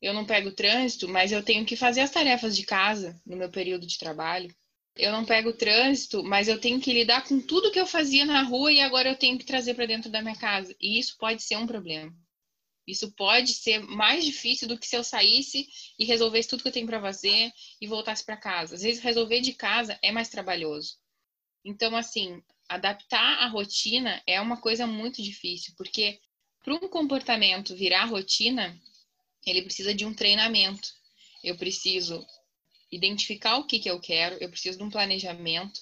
[0.00, 3.50] Eu não pego trânsito, mas eu tenho que fazer as tarefas de casa no meu
[3.50, 4.54] período de trabalho
[4.96, 8.42] eu não pego trânsito, mas eu tenho que lidar com tudo que eu fazia na
[8.42, 10.74] rua e agora eu tenho que trazer para dentro da minha casa.
[10.80, 12.12] E isso pode ser um problema.
[12.86, 15.66] Isso pode ser mais difícil do que se eu saísse
[15.98, 18.76] e resolvesse tudo que eu tenho para fazer e voltasse para casa.
[18.76, 20.96] Às vezes resolver de casa é mais trabalhoso.
[21.64, 26.20] Então, assim, adaptar a rotina é uma coisa muito difícil, porque
[26.62, 28.80] para um comportamento virar rotina,
[29.44, 30.88] ele precisa de um treinamento.
[31.42, 32.24] Eu preciso
[32.90, 35.80] identificar o que, que eu quero, eu preciso de um planejamento,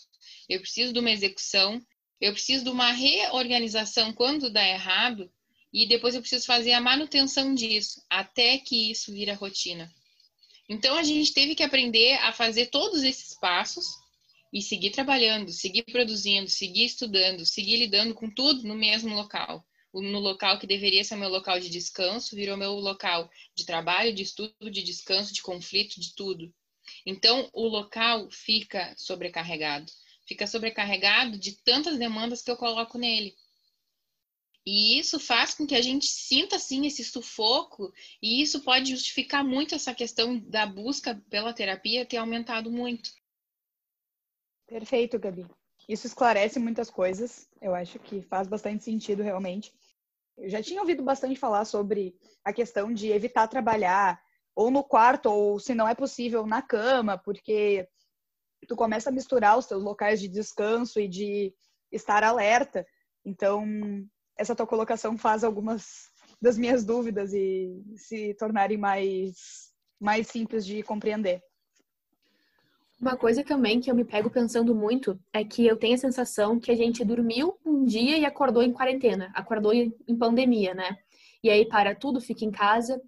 [0.48, 1.84] eu preciso de uma execução,
[2.20, 5.30] eu preciso de uma reorganização quando dá errado
[5.74, 9.92] e depois eu preciso fazer a manutenção disso até que isso vira rotina.
[10.68, 13.84] Então a gente teve que aprender a fazer todos esses passos
[14.52, 19.66] e seguir trabalhando, seguir produzindo, seguir estudando, seguir lidando com tudo no mesmo local.
[19.92, 24.22] No local que deveria ser meu local de descanso, virou meu local de trabalho, de
[24.22, 26.52] estudo, de descanso, de conflito, de tudo.
[27.06, 29.90] Então, o local fica sobrecarregado.
[30.26, 33.34] Fica sobrecarregado de tantas demandas que eu coloco nele.
[34.66, 39.44] E isso faz com que a gente sinta, assim, esse sufoco, e isso pode justificar
[39.44, 43.10] muito essa questão da busca pela terapia ter aumentado muito.
[44.66, 45.46] Perfeito, Gabi.
[45.86, 47.46] Isso esclarece muitas coisas.
[47.60, 49.70] Eu acho que faz bastante sentido, realmente.
[50.36, 54.20] Eu já tinha ouvido bastante falar sobre a questão de evitar trabalhar
[54.54, 57.86] ou no quarto, ou se não é possível, na cama, porque
[58.66, 61.52] tu começa a misturar os teus locais de descanso e de
[61.92, 62.86] estar alerta.
[63.24, 63.66] Então,
[64.36, 70.82] essa tua colocação faz algumas das minhas dúvidas e se tornarem mais, mais simples de
[70.82, 71.42] compreender.
[73.00, 76.58] Uma coisa também que eu me pego pensando muito é que eu tenho a sensação
[76.58, 80.96] que a gente dormiu um dia e acordou em quarentena, acordou em pandemia, né?
[81.42, 83.00] E aí para tudo, fica em casa.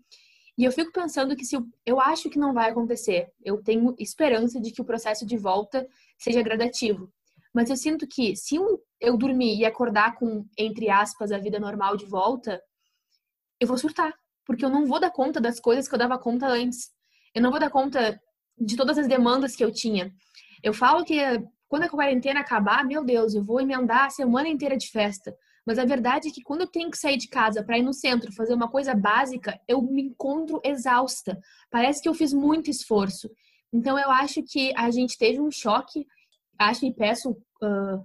[0.58, 3.94] E eu fico pensando que se eu, eu acho que não vai acontecer, eu tenho
[3.98, 5.86] esperança de que o processo de volta
[6.18, 7.10] seja gradativo.
[7.56, 8.56] Mas eu sinto que se
[9.00, 12.60] eu dormir e acordar com, entre aspas, a vida normal de volta,
[13.58, 14.12] eu vou surtar.
[14.44, 16.90] Porque eu não vou dar conta das coisas que eu dava conta antes.
[17.34, 18.20] Eu não vou dar conta
[18.58, 20.12] de todas as demandas que eu tinha.
[20.62, 21.16] Eu falo que
[21.66, 25.34] quando a quarentena acabar, meu Deus, eu vou emendar a semana inteira de festa.
[25.66, 27.94] Mas a verdade é que quando eu tenho que sair de casa para ir no
[27.94, 31.38] centro fazer uma coisa básica, eu me encontro exausta.
[31.70, 33.30] Parece que eu fiz muito esforço.
[33.72, 36.06] Então eu acho que a gente teve um choque,
[36.58, 37.34] acho e peço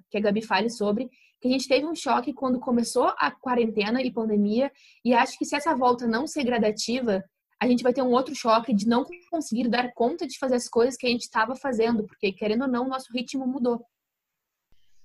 [0.10, 1.10] que a Gabi fale sobre,
[1.42, 4.72] que a gente teve um choque quando começou a quarentena e pandemia,
[5.04, 7.24] e acho que se essa volta não ser gradativa,
[7.60, 10.68] a gente vai ter um outro choque de não conseguir dar conta de fazer as
[10.68, 13.86] coisas que a gente estava fazendo, porque querendo ou não, nosso ritmo mudou.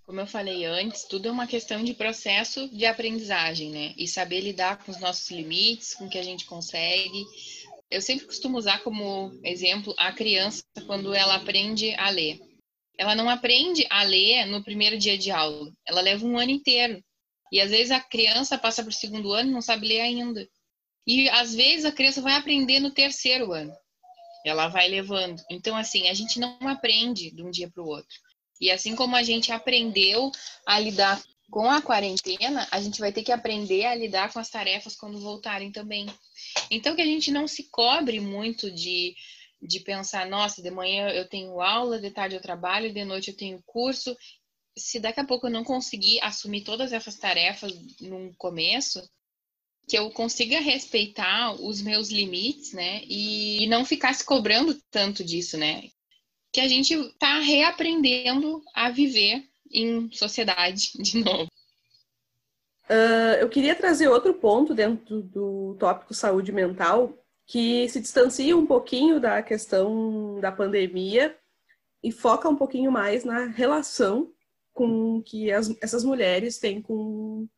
[0.06, 3.92] Como eu falei antes, tudo é uma questão de processo de aprendizagem, né?
[3.98, 7.24] E saber lidar com os nossos limites, com o que a gente consegue.
[7.90, 12.38] Eu sempre costumo usar como exemplo a criança quando ela aprende a ler.
[12.98, 17.02] Ela não aprende a ler no primeiro dia de aula, ela leva um ano inteiro.
[17.52, 20.48] E às vezes a criança passa para o segundo ano e não sabe ler ainda.
[21.06, 23.72] E às vezes a criança vai aprender no terceiro ano.
[24.44, 25.40] Ela vai levando.
[25.50, 28.16] Então, assim, a gente não aprende de um dia para o outro.
[28.60, 30.32] E assim como a gente aprendeu
[30.66, 34.50] a lidar com a quarentena, a gente vai ter que aprender a lidar com as
[34.50, 36.06] tarefas quando voltarem também.
[36.70, 39.14] Então, que a gente não se cobre muito de,
[39.60, 43.36] de pensar, nossa, de manhã eu tenho aula, de tarde eu trabalho, de noite eu
[43.36, 44.16] tenho curso.
[44.76, 49.02] Se daqui a pouco eu não conseguir assumir todas essas tarefas no começo,
[49.88, 53.02] que eu consiga respeitar os meus limites, né?
[53.04, 55.90] E, não ficar se cobrando tanto disso, né?
[56.56, 61.50] que a gente está reaprendendo a viver em sociedade de novo.
[62.88, 67.12] Uh, eu queria trazer outro ponto dentro do tópico saúde mental
[67.46, 71.36] que se distancia um pouquinho da questão da pandemia
[72.02, 74.32] e foca um pouquinho mais na relação
[74.72, 77.48] com que as, essas mulheres têm com,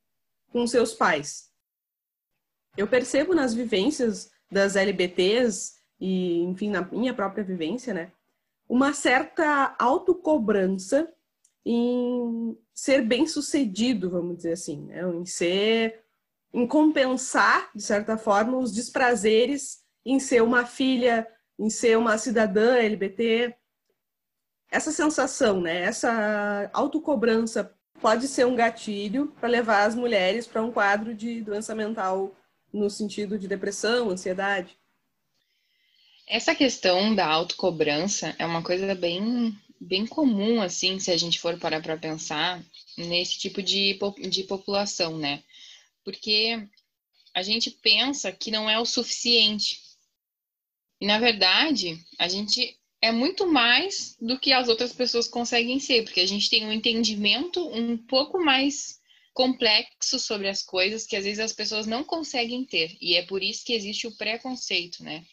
[0.52, 1.50] com seus pais.
[2.76, 8.12] Eu percebo nas vivências das LBTs e, enfim, na minha própria vivência, né,
[8.68, 11.12] uma certa autocobrança
[11.64, 15.02] em ser bem sucedido, vamos dizer assim, né?
[15.02, 16.04] em ser,
[16.52, 21.26] em compensar, de certa forma, os desprazeres em ser uma filha,
[21.58, 23.54] em ser uma cidadã LBT.
[24.70, 25.82] Essa sensação, né?
[25.82, 31.74] essa autocobrança pode ser um gatilho para levar as mulheres para um quadro de doença
[31.74, 32.34] mental
[32.72, 34.76] no sentido de depressão, ansiedade.
[36.26, 41.58] Essa questão da autocobrança é uma coisa bem, bem comum, assim, se a gente for
[41.58, 42.62] parar para pensar
[42.98, 45.42] nesse tipo de, de população, né?
[46.08, 46.66] Porque
[47.34, 49.78] a gente pensa que não é o suficiente.
[50.98, 56.04] E, na verdade, a gente é muito mais do que as outras pessoas conseguem ser,
[56.04, 58.98] porque a gente tem um entendimento um pouco mais
[59.34, 62.96] complexo sobre as coisas que às vezes as pessoas não conseguem ter.
[63.02, 65.26] E é por isso que existe o preconceito, né?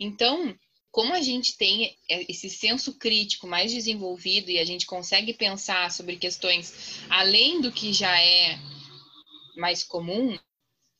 [0.00, 0.58] Então,
[0.90, 6.16] como a gente tem esse senso crítico mais desenvolvido e a gente consegue pensar sobre
[6.16, 8.58] questões além do que já é
[9.56, 10.38] mais comum,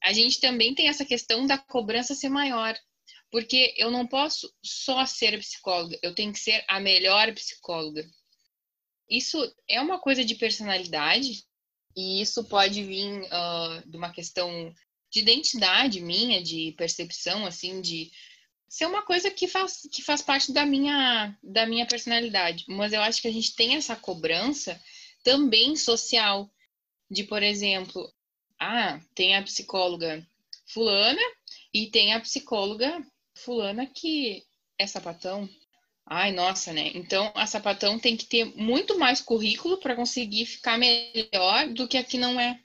[0.03, 2.77] a gente também tem essa questão da cobrança ser maior.
[3.31, 8.07] Porque eu não posso só ser psicóloga, eu tenho que ser a melhor psicóloga.
[9.11, 9.39] Isso
[9.69, 11.45] é uma coisa de personalidade,
[11.97, 14.73] e isso pode vir uh, de uma questão
[15.11, 18.11] de identidade minha, de percepção, assim, de
[18.69, 22.65] ser uma coisa que faz, que faz parte da minha, da minha personalidade.
[22.69, 24.81] Mas eu acho que a gente tem essa cobrança
[25.23, 26.51] também social.
[27.11, 28.13] De, por exemplo,
[28.65, 30.27] ah, tem a psicóloga
[30.67, 31.21] fulana
[31.73, 33.05] e tem a psicóloga
[33.37, 34.43] fulana que
[34.79, 35.49] é sapatão.
[36.07, 36.91] Ai, nossa, né?
[36.95, 41.97] Então a sapatão tem que ter muito mais currículo para conseguir ficar melhor do que
[41.97, 42.61] a que não é.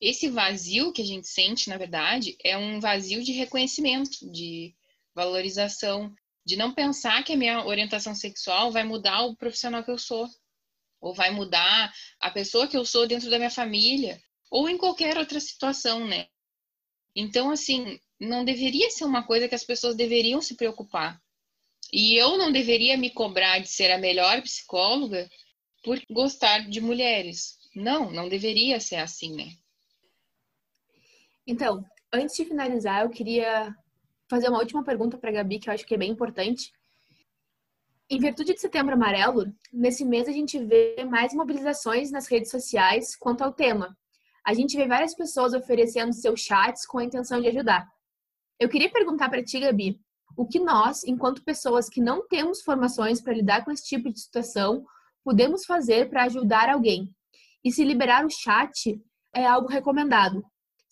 [0.00, 4.74] Esse vazio que a gente sente, na verdade, é um vazio de reconhecimento, de
[5.14, 9.98] valorização, de não pensar que a minha orientação sexual vai mudar o profissional que eu
[9.98, 10.28] sou,
[11.00, 15.18] ou vai mudar a pessoa que eu sou dentro da minha família, ou em qualquer
[15.18, 16.26] outra situação, né?
[17.14, 21.20] Então, assim, não deveria ser uma coisa que as pessoas deveriam se preocupar.
[21.92, 25.28] E eu não deveria me cobrar de ser a melhor psicóloga
[25.82, 27.58] por gostar de mulheres.
[27.74, 29.52] Não, não deveria ser assim, né?
[31.46, 33.74] Então, antes de finalizar, eu queria
[34.28, 36.72] fazer uma última pergunta para a Gabi, que eu acho que é bem importante.
[38.08, 43.14] Em virtude de Setembro Amarelo, nesse mês a gente vê mais mobilizações nas redes sociais
[43.16, 43.96] quanto ao tema.
[44.46, 47.88] A gente vê várias pessoas oferecendo seus chats com a intenção de ajudar.
[48.60, 50.00] Eu queria perguntar para ti, Gabi,
[50.36, 54.20] o que nós, enquanto pessoas que não temos formações para lidar com esse tipo de
[54.20, 54.84] situação,
[55.24, 57.14] podemos fazer para ajudar alguém?
[57.64, 59.00] E se liberar o chat
[59.34, 60.44] é algo recomendado,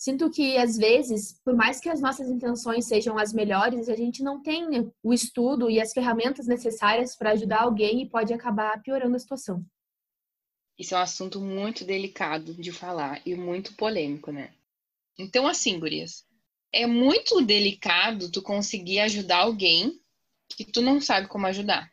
[0.02, 4.20] Sinto que, às vezes, por mais que as nossas intenções sejam as melhores, a gente
[4.20, 9.14] não tem o estudo e as ferramentas necessárias para ajudar alguém e pode acabar piorando
[9.14, 9.64] a situação.
[10.82, 14.52] Isso é um assunto muito delicado de falar e muito polêmico, né?
[15.16, 16.24] Então, assim, Gurias,
[16.72, 19.96] é muito delicado tu conseguir ajudar alguém
[20.48, 21.88] que tu não sabe como ajudar.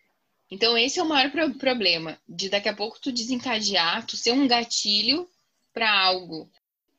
[0.50, 1.30] Então, esse é o maior
[1.60, 5.30] problema, de daqui a pouco tu desencadear, tu ser um gatilho
[5.72, 6.50] para algo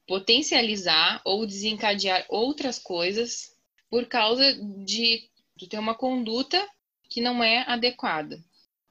[0.07, 3.51] potencializar ou desencadear outras coisas
[3.91, 5.28] por causa de
[5.59, 6.64] tu ter uma conduta
[7.09, 8.41] que não é adequada.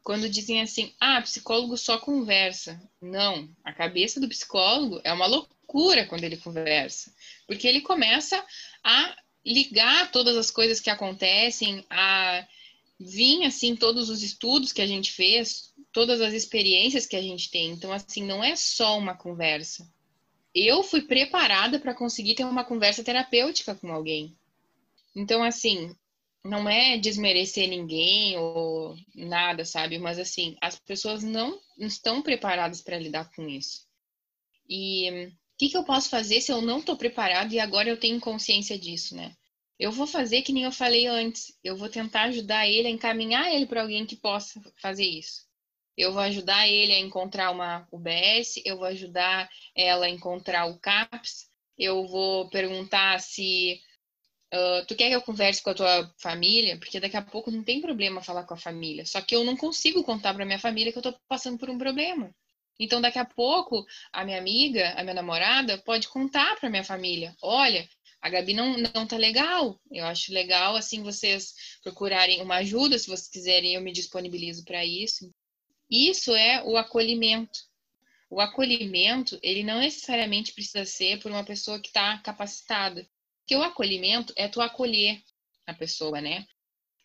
[0.10, 2.82] Quando dizem assim, ah, psicólogo só conversa.
[2.99, 7.14] Não, a cabeça do psicólogo é uma loucura quando ele conversa,
[7.45, 8.43] porque ele começa
[8.84, 12.43] a ligar todas as coisas que acontecem, a
[12.99, 17.51] vir assim todos os estudos que a gente fez, todas as experiências que a gente
[17.51, 17.70] tem.
[17.70, 19.88] Então assim, não é só uma conversa.
[20.55, 24.36] Eu fui preparada para conseguir ter uma conversa terapêutica com alguém.
[25.16, 25.95] Então assim,
[26.43, 29.97] não é desmerecer ninguém ou nada, sabe?
[29.97, 33.87] Mas assim, as pessoas não estão preparadas para lidar com isso.
[34.67, 37.99] E o que, que eu posso fazer se eu não estou preparado e agora eu
[37.99, 39.35] tenho consciência disso, né?
[39.77, 41.57] Eu vou fazer que nem eu falei antes.
[41.63, 45.47] Eu vou tentar ajudar ele a encaminhar ele para alguém que possa fazer isso.
[45.97, 50.79] Eu vou ajudar ele a encontrar uma UBS, eu vou ajudar ela a encontrar o
[50.79, 53.81] CAPS, eu vou perguntar se
[54.53, 57.63] uh, tu quer que eu converse com a tua família, porque daqui a pouco não
[57.63, 59.05] tem problema falar com a família.
[59.05, 61.77] Só que eu não consigo contar para minha família que eu estou passando por um
[61.77, 62.33] problema.
[62.79, 67.35] Então, daqui a pouco, a minha amiga, a minha namorada, pode contar para minha família:
[67.41, 67.87] olha,
[68.21, 69.79] a Gabi não, não tá legal.
[69.91, 74.85] Eu acho legal, assim, vocês procurarem uma ajuda, se vocês quiserem, eu me disponibilizo para
[74.85, 75.33] isso.
[75.89, 77.59] Isso é o acolhimento.
[78.29, 83.07] O acolhimento, ele não necessariamente precisa ser por uma pessoa que está capacitada.
[83.49, 85.19] Porque o acolhimento é tu acolher
[85.65, 86.45] a pessoa, né?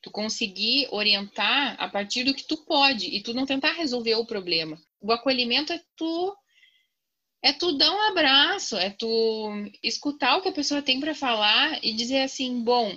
[0.03, 4.27] Tu conseguir orientar a partir do que tu pode e tu não tentar resolver o
[4.27, 4.79] problema.
[5.01, 6.37] O acolhimento é tu
[7.43, 9.49] é tu dar um abraço, é tu
[9.83, 12.95] escutar o que a pessoa tem para falar e dizer assim, bom,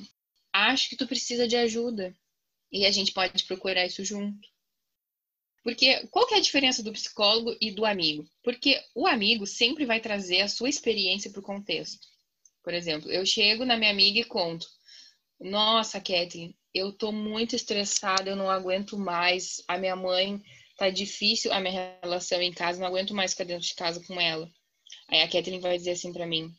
[0.51, 2.13] acho que tu precisa de ajuda
[2.69, 4.45] e a gente pode procurar isso junto.
[5.63, 8.29] Porque qual que é a diferença do psicólogo e do amigo?
[8.43, 12.16] Porque o amigo sempre vai trazer a sua experiência para o contexto.
[12.67, 14.67] Por exemplo, eu chego na minha amiga e conto:
[15.39, 19.63] Nossa, Kathleen, eu tô muito estressada, eu não aguento mais.
[19.69, 20.43] A minha mãe
[20.75, 24.19] tá difícil a minha relação em casa, não aguento mais ficar dentro de casa com
[24.19, 24.51] ela.
[25.07, 26.53] Aí a Kathleen vai dizer assim para mim: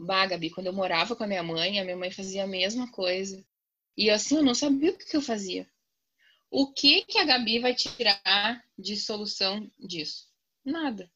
[0.00, 2.90] Bah, Gabi, quando eu morava com a minha mãe, a minha mãe fazia a mesma
[2.90, 3.40] coisa.
[3.96, 5.64] E assim, eu não sabia o que eu fazia.
[6.50, 10.26] O que que a Gabi vai tirar de solução disso?
[10.64, 11.08] Nada.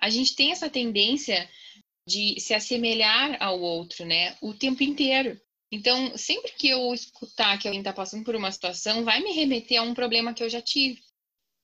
[0.00, 1.50] A gente tem essa tendência
[2.06, 4.36] de se assemelhar ao outro, né?
[4.40, 5.40] O tempo inteiro.
[5.70, 9.80] Então, sempre que eu escutar que alguém está passando por uma situação, vai me remeter
[9.80, 11.00] a um problema que eu já tive.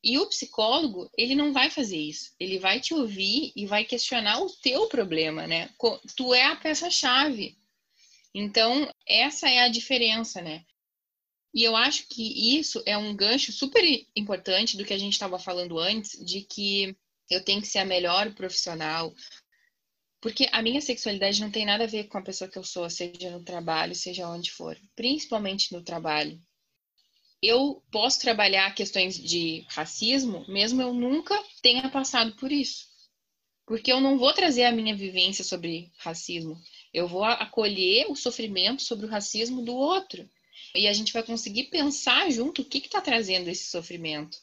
[0.03, 2.33] E o psicólogo, ele não vai fazer isso.
[2.39, 5.71] Ele vai te ouvir e vai questionar o teu problema, né?
[6.17, 7.57] Tu é a peça-chave.
[8.33, 10.65] Então, essa é a diferença, né?
[11.53, 13.83] E eu acho que isso é um gancho super
[14.15, 16.97] importante do que a gente estava falando antes, de que
[17.29, 19.13] eu tenho que ser a melhor profissional.
[20.21, 22.89] Porque a minha sexualidade não tem nada a ver com a pessoa que eu sou,
[22.91, 24.77] seja no trabalho, seja onde for.
[24.97, 26.41] Principalmente no trabalho
[27.43, 32.87] eu posso trabalhar questões de racismo, mesmo eu nunca tenha passado por isso.
[33.67, 36.59] Porque eu não vou trazer a minha vivência sobre racismo.
[36.93, 40.29] Eu vou acolher o sofrimento sobre o racismo do outro.
[40.75, 44.39] E a gente vai conseguir pensar junto o que está trazendo esse sofrimento.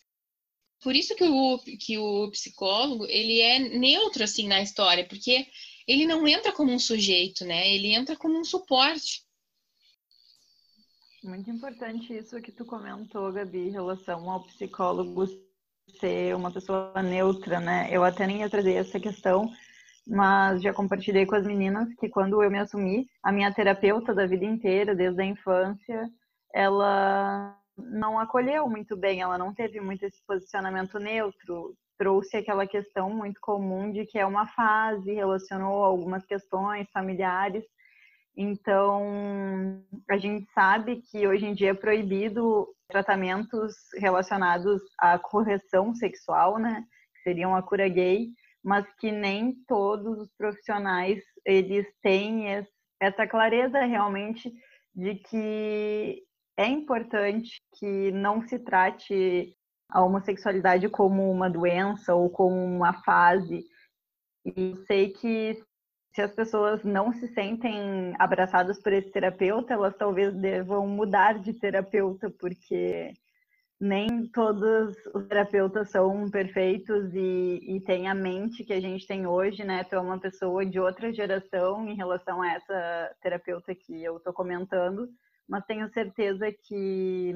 [0.86, 5.04] Por isso que o, que o psicólogo, ele é neutro, assim, na história.
[5.04, 5.48] Porque
[5.88, 7.68] ele não entra como um sujeito, né?
[7.74, 9.24] Ele entra como um suporte.
[11.24, 15.26] Muito importante isso que tu comentou, Gabi, em relação ao psicólogo
[16.00, 17.90] ser uma pessoa neutra, né?
[17.92, 19.52] Eu até nem ia trazer essa questão,
[20.06, 24.28] mas já compartilhei com as meninas que quando eu me assumi, a minha terapeuta da
[24.28, 26.12] vida inteira, desde a infância,
[26.54, 33.10] ela não acolheu muito bem, ela não teve muito esse posicionamento neutro, trouxe aquela questão
[33.10, 37.64] muito comum de que é uma fase, relacionou algumas questões familiares
[38.38, 46.60] então, a gente sabe que hoje em dia é proibido tratamentos relacionados à correção sexual,
[46.60, 46.84] né?
[47.16, 48.28] Que seriam a cura gay,
[48.64, 52.46] mas que nem todos os profissionais eles têm
[53.00, 54.52] essa clareza realmente
[54.94, 56.22] de que
[56.58, 59.56] é importante que não se trate
[59.90, 63.66] a homossexualidade como uma doença ou como uma fase.
[64.46, 65.62] E sei que
[66.14, 71.54] se as pessoas não se sentem abraçadas por esse terapeuta, elas talvez devam mudar de
[71.54, 73.12] terapeuta, porque
[73.80, 79.28] nem todos os terapeutas são perfeitos e, e têm a mente que a gente tem
[79.28, 79.84] hoje, né?
[79.84, 84.32] Tu é uma pessoa de outra geração em relação a essa terapeuta que eu estou
[84.32, 85.10] comentando,
[85.48, 87.34] mas tenho certeza que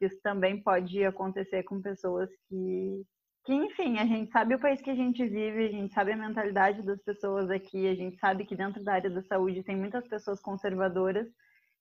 [0.00, 3.04] isso também pode acontecer com pessoas que
[3.44, 6.16] que, enfim, a gente sabe o país que a gente vive, a gente sabe a
[6.16, 10.08] mentalidade das pessoas aqui, a gente sabe que dentro da área da saúde tem muitas
[10.08, 11.28] pessoas conservadoras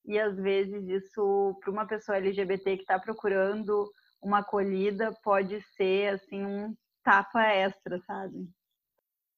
[0.06, 3.90] e às vezes isso para uma pessoa LGBT que está procurando
[4.22, 8.50] uma acolhida pode ser assim um tapa extra, sabe?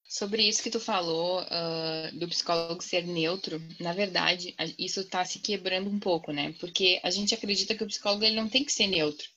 [0.08, 5.40] Sobre isso que tu falou uh, do psicólogo ser neutro, na verdade, isso está se
[5.40, 6.54] quebrando um pouco, né?
[6.60, 9.28] Porque a gente acredita que o psicólogo ele não tem que ser neutro.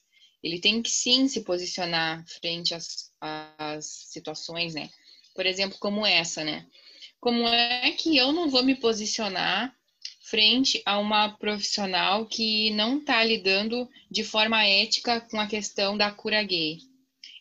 [0.43, 4.91] Ele tem que sim se posicionar frente às, às situações, né?
[5.35, 6.67] Por exemplo, como essa, né?
[7.19, 9.75] Como é que eu não vou me posicionar
[10.21, 16.11] frente a uma profissional que não está lidando de forma ética com a questão da
[16.11, 16.79] cura gay?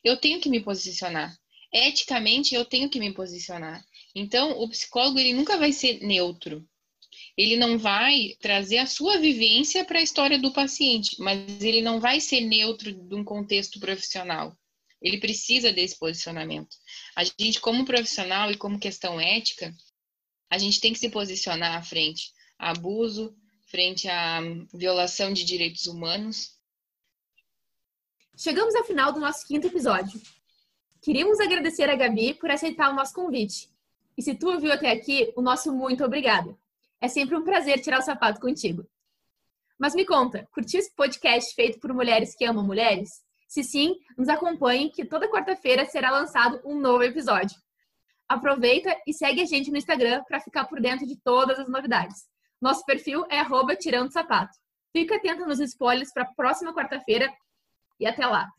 [0.04, 1.38] Eu tenho que me posicionar
[1.78, 3.84] eticamente eu tenho que me posicionar.
[4.16, 6.68] Então, o psicólogo ele nunca vai ser neutro.
[7.38, 12.00] Ele não vai trazer a sua vivência para a história do paciente, mas ele não
[12.00, 14.58] vai ser neutro de um contexto profissional.
[15.02, 16.76] Ele precisa desse posicionamento.
[17.16, 19.76] A gente, como profissional e como questão ética,
[20.50, 23.36] a gente tem que se posicionar à frente a abuso,
[23.68, 24.40] frente à
[24.74, 26.56] violação de direitos humanos.
[28.36, 30.20] Chegamos ao final do nosso quinto episódio.
[31.02, 33.70] Queríamos agradecer a Gabi por aceitar o nosso convite.
[34.18, 36.58] E se tu ouviu até aqui, o nosso muito obrigado.
[37.00, 38.86] É sempre um prazer tirar o sapato contigo.
[39.78, 43.22] Mas me conta, curtiu esse podcast feito por mulheres que amam mulheres?
[43.48, 47.56] Se sim, nos acompanhe que toda quarta-feira será lançado um novo episódio.
[48.28, 52.28] Aproveita e segue a gente no Instagram para ficar por dentro de todas as novidades.
[52.60, 53.46] Nosso perfil é
[53.76, 54.58] tirando sapato.
[54.92, 57.32] Fica atento nos spoilers para a próxima quarta-feira
[58.00, 58.50] e até lá!